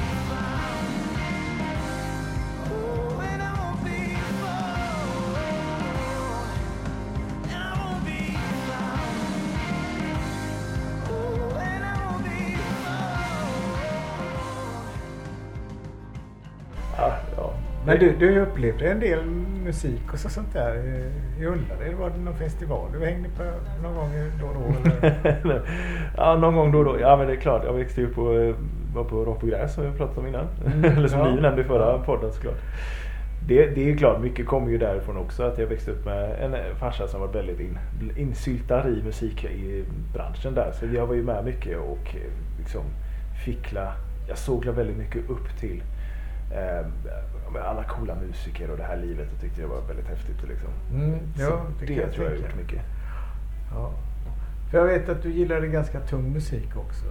Men 17.86 17.98
du, 17.98 18.16
du 18.18 18.40
upplevde 18.40 18.90
en 18.90 19.00
del 19.00 19.24
musik 19.64 20.12
och 20.12 20.18
så, 20.18 20.28
sånt 20.28 20.52
där 20.52 20.74
i 21.38 21.46
Ullared. 21.46 21.94
Var 21.98 22.10
det 22.10 22.18
någon 22.18 22.36
festival 22.36 22.88
du 22.92 23.06
hängde 23.06 23.28
på 23.28 23.42
någon 23.82 23.94
gång 23.94 24.10
då 24.40 24.46
och 24.46 24.54
då? 24.54 25.08
Eller? 25.28 25.62
ja, 26.16 26.36
någon 26.36 26.54
gång 26.54 26.72
då 26.72 26.78
och 26.78 26.84
då. 26.84 27.00
Ja, 27.00 27.16
men 27.16 27.26
det 27.26 27.32
är 27.32 27.40
klart. 27.40 27.64
Jag 27.64 27.72
växte 27.72 28.02
upp 28.02 28.14
på, 28.14 28.54
var 28.94 29.04
på 29.04 29.24
Rock 29.24 29.40
på 29.40 29.46
Gräs 29.46 29.74
som 29.74 29.90
vi 29.90 29.98
pratade 29.98 30.20
om 30.20 30.26
innan. 30.26 30.46
Mm. 30.66 30.84
eller 30.96 31.08
som 31.08 31.20
ja. 31.20 31.34
ni 31.34 31.40
nämnde 31.40 31.62
i 31.62 31.64
förra 31.64 31.98
podden 31.98 32.32
såklart. 32.32 32.60
Det, 33.48 33.66
det 33.66 33.90
är 33.90 33.96
klart, 33.96 34.22
mycket 34.22 34.46
kommer 34.46 34.70
ju 34.70 34.78
därifrån 34.78 35.16
också. 35.16 35.42
Att 35.42 35.58
jag 35.58 35.66
växte 35.66 35.90
upp 35.90 36.04
med 36.04 36.40
en 36.40 36.76
farsa 36.76 37.08
som 37.08 37.20
var 37.20 37.28
väldigt 37.28 37.60
in, 37.60 37.78
insyltad 38.16 38.88
i 38.88 39.02
musik 39.02 39.44
i 39.44 39.84
branschen 40.14 40.54
där. 40.54 40.72
Så 40.72 40.86
jag 40.86 41.06
var 41.06 41.14
ju 41.14 41.22
med 41.22 41.44
mycket 41.44 41.78
och 41.78 42.16
liksom 42.58 42.82
fickla. 43.44 43.92
Jag 44.28 44.38
såg 44.38 44.64
väldigt 44.64 44.96
mycket 44.96 45.30
upp 45.30 45.58
till 45.60 45.82
eh, 46.50 46.86
alla 47.68 47.84
coola 47.84 48.14
musiker 48.14 48.70
och 48.70 48.76
det 48.76 48.82
här 48.82 48.96
livet 48.96 49.32
och 49.34 49.40
tyckte 49.40 49.60
jag 49.60 49.68
var 49.68 49.80
väldigt 49.80 50.08
häftigt. 50.08 50.48
Liksom. 50.48 50.70
Mm, 50.92 51.18
ja, 51.38 51.62
det, 51.80 51.86
det 51.86 52.06
tror 52.06 52.24
jag 52.24 52.36
har 52.36 52.42
gjort 52.42 52.56
mycket. 52.56 52.80
Ja. 53.74 53.92
För 54.70 54.78
jag 54.78 54.84
vet 54.84 55.08
att 55.08 55.22
du 55.22 55.32
gillade 55.32 55.66
ganska 55.66 56.00
tung 56.00 56.32
musik 56.32 56.76
också. 56.76 57.04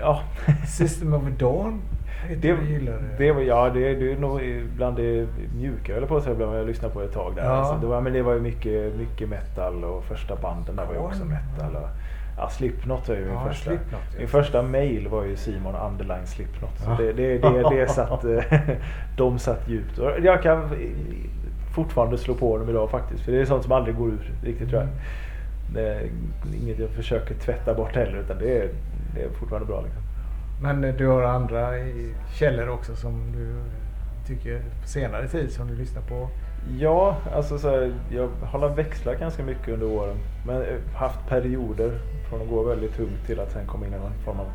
Ja. 0.00 0.22
System 0.66 1.14
of 1.14 1.26
a 1.26 1.30
Dawn 1.38 1.82
det, 2.28 2.36
det, 2.36 2.98
det 3.18 3.32
var, 3.32 3.40
ja, 3.40 3.70
det, 3.70 3.94
det 3.94 4.12
är 4.12 4.16
nog 4.16 4.40
bland 4.76 4.96
det 4.96 5.26
mjuka 5.56 5.92
jag 5.92 6.08
på 6.08 6.16
att 6.16 6.24
säga, 6.24 6.40
jag 6.40 6.66
lyssnade 6.66 6.94
på 6.94 7.02
ett 7.02 7.12
tag 7.12 7.36
där. 7.36 7.44
Ja. 7.44 7.50
Alltså, 7.50 7.80
det, 7.80 7.86
var, 7.86 8.00
men 8.00 8.12
det 8.12 8.22
var 8.22 8.34
ju 8.34 8.40
mycket, 8.40 8.96
mycket 8.96 9.28
metal 9.28 9.84
och 9.84 10.04
första 10.04 10.36
banden 10.36 10.76
där 10.76 10.86
var 10.86 10.92
ju 10.92 10.98
också 10.98 11.24
metal. 11.24 11.76
Och, 11.76 11.88
Ja, 12.38 12.48
Slipknot 12.48 13.08
är 13.08 13.16
ju 13.16 13.24
min 13.24 13.34
ja, 13.34 13.48
första. 13.48 13.70
Slipknot, 13.70 14.00
min 14.18 14.28
första 14.28 14.62
mail 14.62 15.08
var 15.08 15.24
ju 15.24 15.36
Simon 15.36 15.74
Underline 15.74 16.26
Slipknot. 16.26 16.78
Så 16.78 16.90
ja. 16.90 16.96
det, 16.96 17.12
det, 17.12 17.38
det, 17.38 17.70
det 17.70 17.88
satt, 17.90 18.24
de 19.16 19.38
satt 19.38 19.68
djupt. 19.68 19.98
Jag 20.22 20.42
kan 20.42 20.70
fortfarande 21.74 22.18
slå 22.18 22.34
på 22.34 22.58
dem 22.58 22.70
idag 22.70 22.90
faktiskt. 22.90 23.24
För 23.24 23.32
det 23.32 23.40
är 23.40 23.44
sånt 23.44 23.62
som 23.62 23.72
aldrig 23.72 23.96
går 23.96 24.08
ur 24.08 24.32
riktigt 24.44 24.68
tror 24.68 24.80
jag. 24.80 24.88
Mm. 24.88 25.00
Det 25.74 25.94
är 25.94 26.10
inget 26.62 26.78
jag 26.78 26.90
försöker 26.90 27.34
tvätta 27.34 27.74
bort 27.74 27.96
heller 27.96 28.18
utan 28.18 28.38
det 28.38 28.58
är, 28.58 28.68
det 29.14 29.22
är 29.22 29.28
fortfarande 29.28 29.66
bra. 29.66 29.80
Liksom. 29.80 30.02
Men 30.62 30.96
du 30.96 31.06
har 31.06 31.22
andra 31.22 31.70
källor 32.34 32.68
också 32.68 32.96
som 32.96 33.32
du 33.32 33.54
tycker 34.26 34.62
på 34.82 34.88
senare 34.88 35.28
tid 35.28 35.52
som 35.52 35.68
du 35.68 35.74
lyssnar 35.74 36.02
på? 36.02 36.28
Ja, 36.78 37.16
alltså 37.34 37.58
så 37.58 37.70
här, 37.70 37.94
jag 38.10 38.28
har 38.28 38.68
växlat 38.68 39.20
ganska 39.20 39.42
mycket 39.42 39.68
under 39.68 39.86
åren. 39.86 40.16
Men 40.46 40.64
haft 40.94 41.28
perioder 41.28 41.98
från 42.28 42.42
att 42.42 42.48
gå 42.48 42.62
väldigt 42.62 42.96
tungt 42.96 43.26
till 43.26 43.40
att 43.40 43.52
sen 43.52 43.66
komma 43.66 43.86
in 43.86 43.94
i 43.94 43.96
någon 43.96 44.24
form 44.24 44.40
av 44.40 44.46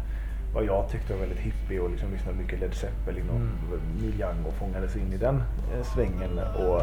vad 0.54 0.66
jag 0.66 0.90
tyckte 0.90 1.14
var 1.14 1.20
väldigt 1.20 1.40
hippie 1.40 1.80
och 1.80 1.90
liksom 1.90 2.12
lyssnade 2.12 2.38
mycket 2.38 2.60
Led 2.60 2.74
Zeppelin 2.74 3.30
och 3.30 3.36
mm. 3.36 3.52
Neil 4.02 4.22
Young 4.22 4.46
och 4.48 4.54
fångades 4.54 4.96
in 4.96 5.14
i 5.14 5.18
den 5.18 5.36
eh, 5.74 5.84
svängen. 5.84 6.40
Och 6.40 6.82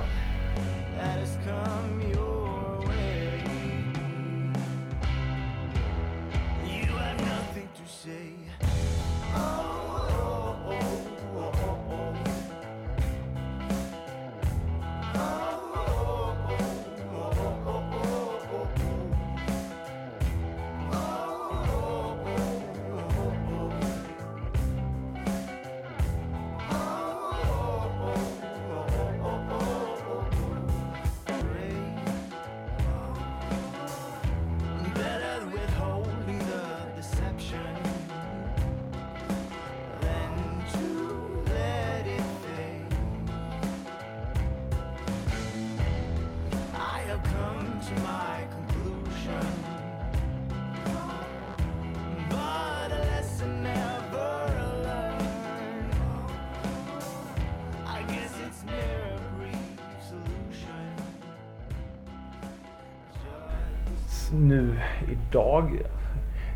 nu 64.59 64.75
idag. 65.12 65.83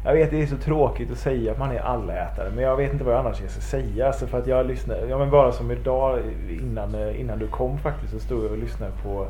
Jag 0.05 0.13
vet 0.15 0.31
det 0.31 0.43
är 0.43 0.47
så 0.47 0.57
tråkigt 0.57 1.11
att 1.13 1.19
säga 1.19 1.53
att 1.53 1.59
man 1.59 1.71
är 1.71 1.81
allätare 1.81 2.51
men 2.55 2.65
jag 2.65 2.77
vet 2.77 2.93
inte 2.93 3.05
vad 3.05 3.15
jag 3.15 3.21
annars 3.21 3.37
ska 3.37 3.49
säga. 3.49 4.07
Alltså 4.07 4.27
för 4.27 4.39
att 4.39 4.47
jag 4.47 4.67
lyssnar, 4.67 4.97
ja 5.09 5.19
men 5.19 5.31
bara 5.31 5.53
som 5.53 5.71
idag 5.71 6.19
innan, 6.51 6.95
eh, 6.95 7.21
innan 7.21 7.39
du 7.39 7.49
kom 7.49 7.79
faktiskt 7.79 8.13
så 8.13 8.19
stod 8.19 8.45
jag 8.45 8.53
och 8.53 8.59
lyssnade 8.59 8.93
på 9.03 9.27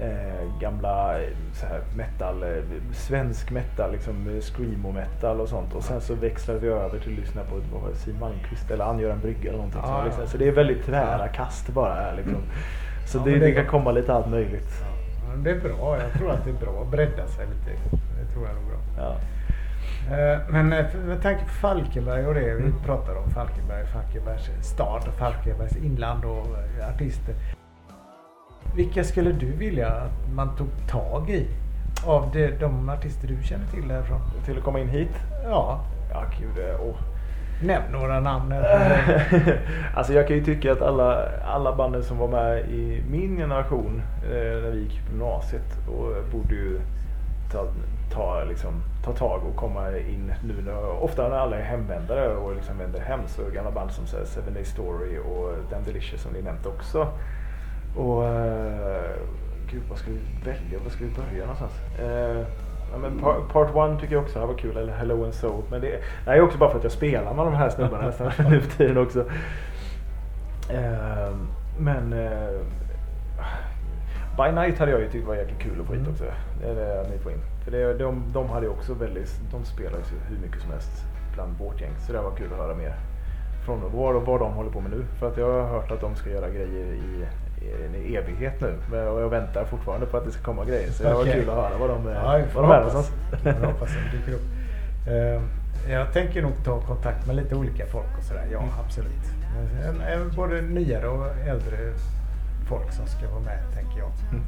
eh, 0.00 0.60
gamla 0.60 1.18
eh, 1.22 1.28
så 1.52 1.66
här 1.66 1.80
metal, 1.96 2.42
eh, 2.42 2.48
svensk 2.92 3.50
metal, 3.50 3.92
liksom 3.92 4.40
screamo 4.40 4.92
metal 4.92 5.40
och 5.40 5.48
sånt. 5.48 5.74
Och 5.74 5.82
sen 5.82 6.00
så 6.00 6.14
växlade 6.14 6.60
vi 6.60 6.68
över 6.68 6.98
till 6.98 7.12
att 7.12 7.18
lyssna 7.18 7.42
på 7.42 7.54
vad 7.78 7.94
Siw 7.96 8.20
Malmkvist 8.20 8.70
eller 8.70 8.84
Angöran 8.84 9.20
Brygga 9.20 9.48
eller 9.48 9.52
någonting. 9.58 9.80
Ja. 9.84 10.04
liksom. 10.04 10.26
Så 10.26 10.36
det 10.38 10.48
är 10.48 10.52
väldigt 10.52 10.84
tvära 10.86 11.28
kast 11.28 11.68
bara 11.68 11.94
här 11.94 12.16
liksom. 12.16 12.42
Så 13.06 13.18
Ja, 13.18 13.24
det, 13.24 13.38
det- 13.38 13.52
kan 13.52 13.66
komma 13.66 13.92
lite 13.92 14.12
allt 14.14 14.28
möjligt. 14.30 14.70
Ja, 15.28 15.36
det 15.44 15.50
är 15.50 15.60
bra. 15.60 15.98
Jag 16.02 16.12
tror 16.12 16.30
att 16.30 16.44
det 16.44 16.50
är 16.50 16.54
bra 16.66 16.82
att 16.82 16.90
bredda 16.90 17.26
sig 17.26 17.46
lite. 17.46 17.78
Tror 18.32 18.46
jag 18.46 18.54
nog 18.54 18.64
bra. 18.64 18.78
Ja. 19.04 19.16
Eh, 20.16 20.38
Men 20.50 20.72
eh, 20.72 20.84
med 21.06 21.22
tanke 21.22 21.42
på 21.44 21.48
Falkenberg 21.50 22.26
och 22.26 22.34
det 22.34 22.40
vi 22.54 22.62
Mm. 22.62 22.74
pratar 22.86 23.14
om 23.16 23.30
Falkenberg, 23.30 23.86
Falkenbergs 23.86 24.50
stad 24.62 25.02
Falkenbergs 25.18 25.76
inland 25.76 26.24
och 26.24 26.46
eh, 26.80 26.88
artister. 26.94 27.34
Vilka 28.76 29.04
skulle 29.04 29.32
du 29.32 29.46
vilja 29.52 29.88
att 29.88 30.34
man 30.34 30.56
tog 30.56 30.68
tag 30.88 31.30
i? 31.30 31.46
Av 32.06 32.30
det, 32.32 32.60
de 32.60 32.88
artister 32.88 33.28
du 33.28 33.42
känner 33.42 33.66
till 33.66 33.88
därifrån? 33.88 34.20
Till 34.44 34.58
att 34.58 34.64
komma 34.64 34.80
in 34.80 34.88
hit? 34.88 35.16
Ja, 35.44 35.84
Ja, 36.12 36.24
gud. 36.40 36.64
Åh. 36.80 36.94
nämn 37.64 37.92
några 37.92 38.20
namn. 38.20 38.54
alltså 39.94 40.12
jag 40.12 40.28
kan 40.28 40.36
ju 40.36 40.44
tycka 40.44 40.72
att 40.72 40.82
alla, 40.82 41.28
alla 41.44 41.76
banden 41.76 42.02
som 42.02 42.18
var 42.18 42.28
med 42.28 42.58
i 42.60 43.02
min 43.10 43.36
generation 43.36 44.02
eh, 44.24 44.62
när 44.62 44.70
vi 44.70 44.78
gick 44.80 44.92
i 44.92 45.00
gymnasiet 45.10 45.78
och 45.88 46.24
borde 46.32 46.54
ju 46.54 46.80
ta, 47.52 47.66
ta, 48.12 48.44
liksom, 48.44 48.82
ta 49.04 49.12
tag 49.12 49.40
och 49.50 49.56
komma 49.56 49.98
in 49.98 50.34
nu. 50.44 50.62
När, 50.62 51.02
ofta 51.02 51.28
när 51.28 51.36
alla 51.36 51.56
är 51.56 51.62
hemvändare 51.62 52.36
och 52.36 52.54
liksom 52.54 52.78
vänder 52.78 53.00
hem 53.00 53.20
så 53.26 53.42
gamla 53.54 53.70
band 53.70 53.92
som 53.92 54.06
så 54.06 54.16
här, 54.16 54.24
Seven 54.24 54.54
Day 54.54 54.64
Story 54.64 55.18
och 55.18 55.54
Damn 55.70 55.84
Delicious 55.84 56.22
som 56.22 56.32
ni 56.32 56.42
nämnt 56.42 56.66
också. 56.66 57.08
Och 57.96 58.22
uh, 58.22 59.12
gud, 59.70 59.82
vad 59.88 59.98
ska 59.98 60.10
vi 60.10 60.50
välja? 60.50 60.78
Vad 60.84 60.92
ska 60.92 61.04
vi 61.04 61.10
börja 61.10 61.40
någonstans? 61.40 61.72
Uh, 62.00 62.46
ja, 62.92 62.98
men 63.00 63.18
par, 63.18 63.40
part 63.52 63.74
One 63.74 64.00
tycker 64.00 64.14
jag 64.14 64.22
också 64.24 64.38
här 64.38 64.46
var 64.46 64.54
kul, 64.54 64.76
eller 64.76 64.92
Hello 64.92 65.24
and 65.24 65.34
So. 65.34 65.62
Men 65.70 65.80
det, 65.80 66.00
det 66.24 66.30
är 66.30 66.40
också 66.40 66.58
bara 66.58 66.70
för 66.70 66.78
att 66.78 66.84
jag 66.84 66.92
spelar 66.92 67.34
med 67.34 67.46
de 67.46 67.54
här 67.54 67.70
snubbarna 67.70 68.06
nästan 68.06 68.32
nu 68.50 68.60
för 68.60 68.76
tiden 68.76 68.98
också. 68.98 69.20
Uh, 70.70 71.36
men 71.78 72.12
By 74.36 74.52
Night 74.52 74.78
hade 74.78 74.92
jag 74.92 75.00
ju 75.00 75.08
tyckt 75.10 75.26
var 75.26 75.34
jäkligt 75.34 75.58
kul 75.58 75.80
att 75.80 75.86
få 75.86 75.92
hit 75.92 76.00
Mm. 76.02 76.12
också. 76.12 76.24
Det 76.60 76.68
är 76.68 76.74
det 76.74 77.08
ni 77.10 77.18
får 77.18 77.32
in. 77.32 77.38
För 77.64 77.70
det, 77.70 77.94
de, 77.94 78.24
de 78.32 78.48
hade 78.50 78.66
ju 78.66 78.72
också 78.72 78.94
väldigt, 78.94 79.40
de 79.52 79.64
spelar 79.64 79.98
ju 79.98 80.18
hur 80.36 80.42
mycket 80.46 80.60
som 80.62 80.70
helst 80.70 80.90
bland 81.34 81.58
vårt 81.58 81.80
gäng. 81.80 81.92
Så 82.06 82.12
det 82.12 82.20
var 82.20 82.30
kul 82.36 82.52
att 82.52 82.58
höra 82.58 82.74
mer 82.74 82.94
från 83.66 83.80
vad, 83.92 84.14
vad 84.22 84.40
de 84.40 84.52
håller 84.52 84.70
på 84.70 84.80
med 84.80 84.90
nu. 84.90 85.04
För 85.18 85.28
att 85.28 85.36
jag 85.36 85.52
har 85.52 85.68
hört 85.68 85.90
att 85.90 86.00
de 86.00 86.14
ska 86.16 86.30
göra 86.30 86.48
grejer 86.48 86.86
i, 86.86 87.26
i 87.64 87.84
en 87.84 87.94
evighet 87.94 88.60
nu. 88.60 88.74
Men, 88.90 89.08
och 89.08 89.20
jag 89.20 89.28
väntar 89.28 89.64
fortfarande 89.64 90.06
på 90.06 90.16
att 90.16 90.24
det 90.24 90.30
ska 90.32 90.42
komma 90.42 90.64
grejer. 90.64 90.90
Så 90.90 91.02
det 91.02 91.14
var 91.14 91.20
Okej. 91.22 91.32
kul 91.32 91.50
att 91.50 91.56
höra 91.56 91.78
vad 91.80 91.90
de, 91.90 92.08
Ja, 92.08 92.40
vad 92.54 92.64
de 92.64 92.70
är 92.70 92.76
någonstans. 92.76 93.10
Får 93.42 93.66
hoppas 93.66 93.90
att 93.90 93.96
det 94.12 94.18
dyker 94.18 94.32
upp. 94.32 94.46
Eh, 95.08 95.42
Jag 95.92 96.12
tänker 96.12 96.42
nog 96.42 96.52
ta 96.64 96.80
kontakt 96.80 97.26
med 97.26 97.36
lite 97.36 97.54
olika 97.54 97.86
folk 97.86 98.18
och 98.18 98.24
sådär. 98.24 98.46
Ja, 98.52 98.58
Mm. 98.58 98.70
absolut. 98.84 99.24
Men 99.84 100.00
Även 100.00 100.30
både 100.36 100.60
nyare 100.62 101.08
och 101.08 101.26
äldre 101.48 101.76
folk 102.72 102.92
som 102.92 103.06
ska 103.06 103.28
vara 103.28 103.40
med, 103.40 103.58
tänker 103.74 103.98
jag. 103.98 104.10
Mm. 104.30 104.44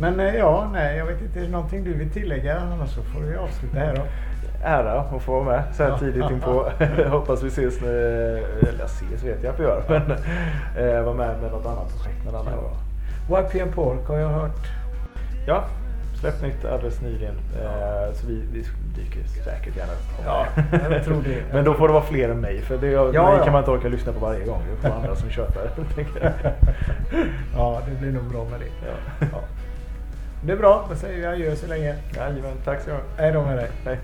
Men 0.00 0.20
eh, 0.20 0.34
ja, 0.34 0.70
nej, 0.72 0.96
jag 0.96 1.06
vet 1.06 1.22
inte. 1.22 1.38
Är 1.38 1.42
det 1.42 1.50
någonting 1.50 1.84
du 1.84 1.94
vill 1.94 2.10
tillägga? 2.10 2.60
Annars 2.60 2.90
så 2.90 3.02
får 3.02 3.20
vi 3.20 3.36
avsluta 3.36 3.78
här 3.78 3.96
då. 3.96 4.02
Ära 4.64 5.00
att 5.00 5.22
få 5.22 5.32
vara 5.32 5.44
med 5.44 5.74
så 5.74 5.82
här 5.82 5.98
tidigt 5.98 6.30
inpå. 6.30 6.70
Hoppas 7.08 7.42
vi 7.42 7.48
ses 7.48 7.80
nu. 7.80 7.88
Eller 8.68 8.84
ses 8.84 9.24
vet 9.24 9.42
jag 9.42 9.54
att 9.54 9.60
vi 9.60 9.64
gör. 9.64 9.82
Men 9.88 10.10
eh, 10.86 11.02
vara 11.02 11.14
med 11.14 11.40
med 11.42 11.52
något 11.52 11.66
annat 11.66 11.88
projekt 11.88 12.24
någon 12.24 12.34
annan 12.34 12.56
gång. 12.56 12.76
YPM 13.38 13.72
Pork 13.72 14.08
har 14.08 14.16
jag 14.16 14.28
hört. 14.28 14.66
Ja, 15.46 15.64
släppt 16.20 16.42
nytt 16.42 16.64
alldeles 16.64 17.00
nyligen. 17.00 17.34
Eh, 17.62 18.14
så 18.14 18.26
vi, 18.26 18.42
vi 18.52 18.64
dyker 19.02 19.24
säkert 19.44 19.76
gärna 19.76 19.92
upp. 19.92 20.24
Ja, 20.26 20.46
jag 20.90 21.04
tror 21.04 21.22
det. 21.22 21.42
Men 21.52 21.64
då 21.64 21.74
får 21.74 21.88
det 21.88 21.94
vara 21.94 22.04
fler 22.04 22.28
än 22.28 22.40
mig. 22.40 22.60
För 22.62 22.78
det, 22.78 22.86
Ja, 22.86 23.04
mig 23.04 23.14
ja. 23.14 23.44
kan 23.44 23.52
man 23.52 23.62
inte 23.62 23.70
orka 23.70 23.88
lyssna 23.88 24.12
på 24.12 24.18
varje 24.20 24.44
gång. 24.44 24.62
Det 24.70 24.88
får 24.88 24.96
andra 24.96 25.16
som 25.16 25.28
jag. 25.36 25.46
Ja, 27.56 27.80
det 27.88 28.00
blir 28.00 28.12
nog 28.12 28.24
bra 28.24 28.44
med 28.44 28.60
det. 28.60 28.86
Ja. 28.88 29.26
Ja. 29.32 29.40
Det 30.42 30.52
är 30.52 30.56
bra. 30.56 30.86
Då 30.90 30.96
säger 30.96 31.18
vi 31.18 31.26
adjö 31.26 31.56
så 31.56 31.66
länge. 31.66 31.94
Jajamän, 32.16 32.52
tack 32.64 32.80
så 32.80 32.90
mycket. 32.90 33.04
Hej 33.18 33.32
då 33.32 33.42
med 33.42 33.56
dig. 33.56 33.68
Hej. 33.84 33.98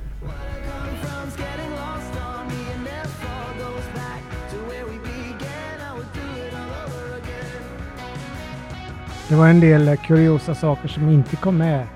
Det 9.29 9.35
var 9.37 9.49
en 9.49 9.61
del 9.61 9.97
kuriosa 9.97 10.55
saker 10.55 10.89
som 10.89 11.09
inte 11.11 11.37
kom 11.37 11.57
med. 11.59 11.87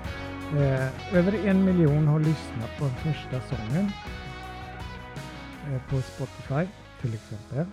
Eh, 0.55 1.15
över 1.15 1.47
en 1.47 1.65
miljon 1.65 2.07
har 2.07 2.19
lyssnat 2.19 2.77
på 2.79 2.83
den 2.85 2.95
första 2.95 3.41
sången 3.41 3.85
eh, 5.67 5.89
på 5.89 6.01
Spotify 6.01 6.71
till 7.01 7.13
exempel. 7.13 7.65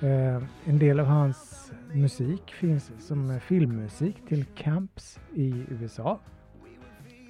Eh, 0.00 0.42
en 0.64 0.78
del 0.78 1.00
av 1.00 1.06
hans 1.06 1.72
musik 1.92 2.52
finns 2.52 2.92
som 2.98 3.40
filmmusik 3.40 4.16
till 4.28 4.44
camps 4.44 5.20
i 5.34 5.64
USA. 5.68 6.20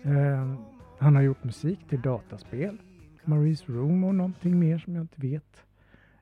Eh, 0.02 0.54
han 0.98 1.14
har 1.14 1.22
gjort 1.22 1.44
musik 1.44 1.88
till 1.88 2.00
dataspel, 2.00 2.78
Maries 3.24 3.68
Room 3.68 4.04
och 4.04 4.14
någonting 4.14 4.58
mer 4.58 4.78
som 4.78 4.94
jag 4.94 5.02
inte 5.02 5.20
vet 5.20 5.64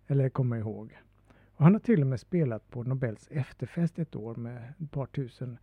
eller 0.06 0.28
kommer 0.28 0.56
ihåg. 0.56 0.98
Och 1.56 1.64
han 1.64 1.72
har 1.72 1.80
till 1.80 2.00
och 2.00 2.06
med 2.06 2.20
spelat 2.20 2.70
på 2.70 2.82
Nobels 2.82 3.28
efterfest 3.30 3.98
ett 3.98 4.16
år 4.16 4.34
med 4.34 4.72
ett 4.82 4.90
par 4.90 5.06
tusen 5.06 5.58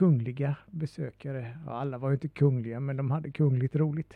kungliga 0.00 0.56
besökare. 0.70 1.56
Ja, 1.66 1.72
alla 1.72 1.98
var 1.98 2.08
ju 2.10 2.14
inte 2.14 2.28
kungliga, 2.28 2.80
men 2.80 2.96
de 2.96 3.10
hade 3.10 3.30
kungligt 3.30 3.76
roligt. 3.76 4.12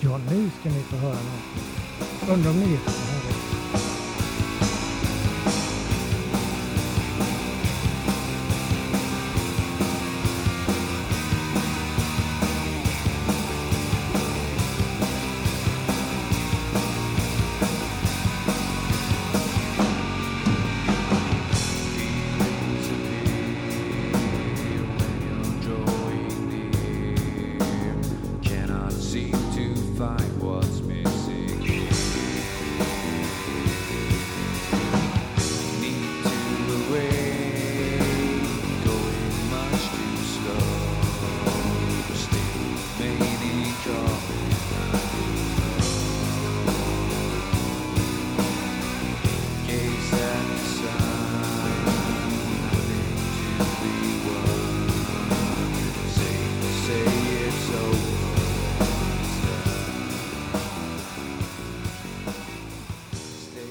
Ja, 0.00 0.18
nu 0.30 0.50
ska 0.50 0.68
ni 0.68 0.82
få 0.82 0.96
höra 0.96 1.14
något. 1.14 2.32
Undrar 2.32 2.50
om 2.50 2.56
ni 2.56 2.66
vet 2.72 3.13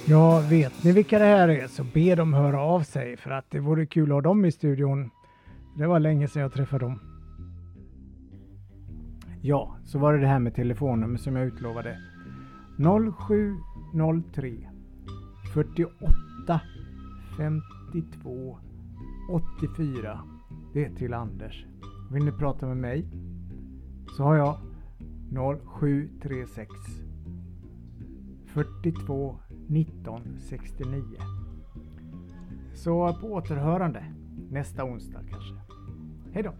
Ja, 0.07 0.43
vet 0.49 0.83
ni 0.83 0.91
vilka 0.91 1.19
det 1.19 1.25
här 1.25 1.47
är 1.47 1.67
så 1.67 1.83
be 1.83 2.15
dem 2.15 2.33
höra 2.33 2.61
av 2.61 2.81
sig 2.81 3.17
för 3.17 3.31
att 3.31 3.51
det 3.51 3.59
vore 3.59 3.85
kul 3.85 4.11
att 4.11 4.13
ha 4.13 4.21
dem 4.21 4.45
i 4.45 4.51
studion. 4.51 5.09
Det 5.77 5.87
var 5.87 5.99
länge 5.99 6.27
sedan 6.27 6.41
jag 6.41 6.53
träffade 6.53 6.85
dem. 6.85 6.99
Ja, 9.41 9.77
så 9.83 9.99
var 9.99 10.13
det 10.13 10.19
det 10.19 10.27
här 10.27 10.39
med 10.39 10.55
telefonnummer 10.55 11.17
som 11.17 11.35
jag 11.35 11.47
utlovade. 11.47 11.97
0703 12.77 14.69
48 15.53 16.61
52 17.37 18.57
84. 19.29 20.19
Det 20.73 20.85
är 20.85 20.95
till 20.95 21.13
Anders. 21.13 21.65
Vill 22.11 22.25
ni 22.25 22.31
prata 22.31 22.67
med 22.67 22.77
mig 22.77 23.05
så 24.17 24.23
har 24.23 24.35
jag 24.35 24.57
0736 25.79 26.69
42 28.53 29.37
1969. 29.69 31.03
Så 32.73 33.13
på 33.21 33.27
återhörande. 33.27 34.03
nästa 34.51 34.83
onsdag 34.83 35.21
kanske. 35.29 35.55
Hej 36.33 36.43
då! 36.43 36.53